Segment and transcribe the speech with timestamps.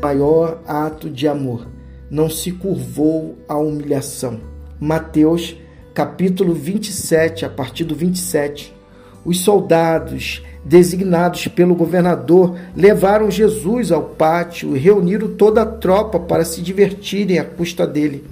[0.00, 1.66] maior ato de amor.
[2.10, 4.40] Não se curvou à humilhação.
[4.80, 5.56] Mateus,
[5.92, 8.74] capítulo 27, a partir do 27.
[9.24, 16.44] Os soldados, designados pelo governador, levaram Jesus ao pátio e reuniram toda a tropa para
[16.44, 18.24] se divertirem à custa dele.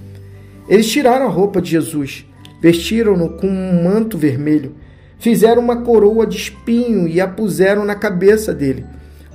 [0.68, 2.24] Eles tiraram a roupa de Jesus,
[2.60, 4.74] vestiram-no com um manto vermelho,
[5.18, 8.84] fizeram uma coroa de espinho e a puseram na cabeça dele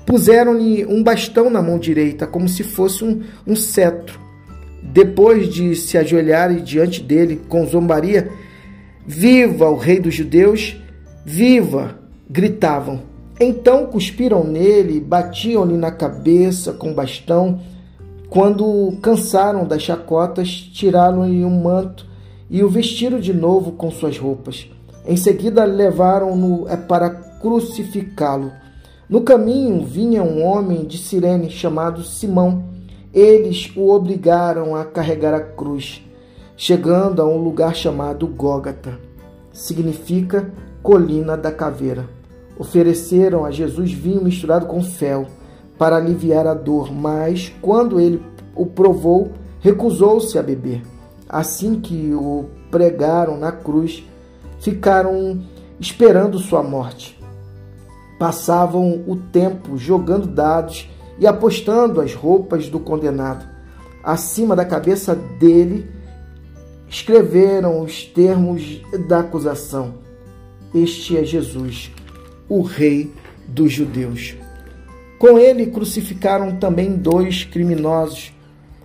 [0.06, 4.20] Puseram-lhe um bastão na mão direita, como se fosse um, um cetro.
[4.82, 8.30] Depois de se ajoelharem diante dele com zombaria,
[9.06, 10.78] Viva o Rei dos Judeus!
[11.26, 12.00] Viva!
[12.30, 13.02] gritavam.
[13.40, 17.60] Então cuspiram nele, batiam-lhe na cabeça com bastão.
[18.30, 22.06] Quando cansaram das chacotas, tiraram-lhe um manto
[22.50, 24.70] e o vestiram de novo com suas roupas.
[25.06, 28.52] Em seguida, levaram-no é, para crucificá-lo.
[29.12, 32.64] No caminho vinha um homem de Cirene chamado Simão.
[33.14, 36.02] Eles o obrigaram a carregar a cruz,
[36.56, 38.98] chegando a um lugar chamado Gólgata.
[39.52, 40.50] Significa
[40.82, 42.08] colina da caveira.
[42.58, 45.28] Ofereceram a Jesus vinho misturado com fel
[45.78, 48.24] para aliviar a dor, mas quando ele
[48.56, 50.84] o provou, recusou-se a beber.
[51.28, 54.06] Assim que o pregaram na cruz,
[54.62, 55.42] ficaram
[55.82, 57.21] esperando sua morte
[58.22, 63.44] passavam o tempo jogando dados e apostando as roupas do condenado.
[64.04, 65.90] Acima da cabeça dele
[66.88, 69.96] escreveram os termos da acusação.
[70.72, 71.92] Este é Jesus,
[72.48, 73.12] o Rei
[73.48, 74.36] dos Judeus.
[75.18, 78.32] Com ele crucificaram também dois criminosos,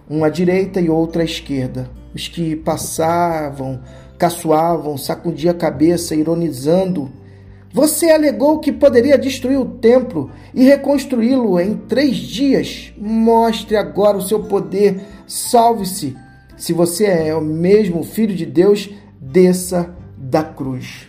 [0.08, 1.90] um à direita e outro à esquerda.
[2.14, 3.82] Os que passavam,
[4.16, 7.12] caçoavam, sacudiam a cabeça, ironizando
[7.72, 12.92] você alegou que poderia destruir o templo e reconstruí-lo em três dias.
[12.96, 15.00] Mostre agora o seu poder.
[15.26, 16.16] Salve-se.
[16.56, 18.88] Se você é o mesmo filho de Deus,
[19.20, 21.06] desça da cruz.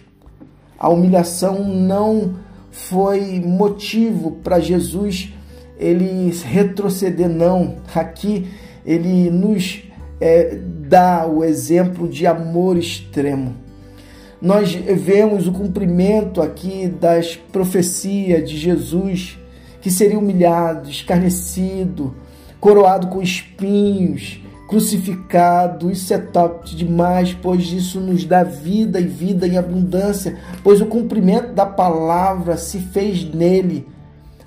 [0.77, 2.35] A humilhação não
[2.69, 5.33] foi motivo para Jesus
[5.79, 7.77] ele retroceder, não.
[7.95, 8.47] Aqui
[8.85, 9.83] ele nos
[10.19, 13.66] é, dá o exemplo de amor extremo
[14.41, 19.37] nós vemos o cumprimento aqui das profecias de Jesus,
[19.81, 22.15] que seria humilhado, escarnecido,
[22.59, 25.89] coroado com espinhos, crucificado.
[25.89, 30.85] Isso é top demais, pois isso nos dá vida e vida em abundância, pois o
[30.85, 33.87] cumprimento da palavra se fez nele.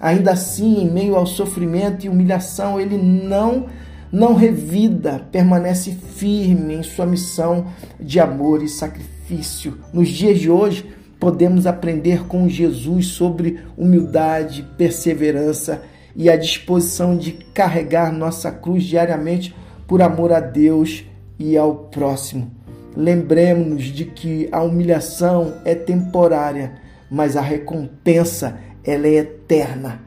[0.01, 3.67] Ainda assim, em meio ao sofrimento e humilhação, ele não
[4.13, 7.67] não revida, permanece firme em sua missão
[7.99, 9.79] de amor e sacrifício.
[9.93, 10.85] Nos dias de hoje,
[11.19, 15.83] podemos aprender com Jesus sobre humildade, perseverança
[16.17, 19.55] e a disposição de carregar nossa cruz diariamente
[19.87, 21.05] por amor a Deus
[21.39, 22.51] e ao próximo.
[22.97, 26.73] Lembremos-nos de que a humilhação é temporária,
[27.11, 30.01] mas a recompensa ela é eterna.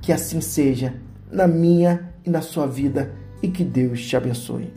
[0.00, 0.94] Que assim seja
[1.30, 3.12] na minha e na sua vida
[3.42, 4.72] e que Deus te abençoe.